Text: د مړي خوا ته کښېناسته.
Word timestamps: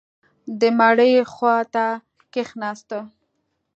د 0.59 0.61
مړي 0.79 1.13
خوا 1.33 1.57
ته 1.73 1.85
کښېناسته. 2.33 2.99